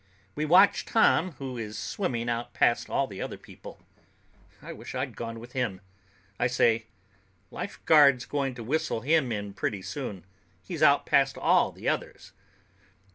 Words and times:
We 0.33 0.45
watch 0.45 0.85
Tom, 0.85 1.33
who 1.33 1.59
is 1.59 1.77
swimming 1.77 2.27
out 2.27 2.55
past 2.55 2.89
all 2.89 3.05
the 3.05 3.21
other 3.21 3.37
people. 3.37 3.79
I 4.59 4.73
wish 4.73 4.95
I'd 4.95 5.15
gone 5.15 5.39
with 5.39 5.51
him. 5.51 5.79
I 6.39 6.47
say, 6.47 6.87
"Lifeguard's 7.51 8.25
going 8.25 8.55
to 8.55 8.63
whistle 8.63 9.01
him 9.01 9.31
in 9.31 9.53
pretty 9.53 9.83
soon. 9.83 10.25
He's 10.63 10.81
out 10.81 11.05
past 11.05 11.37
all 11.37 11.71
the 11.71 11.87
others." 11.87 12.31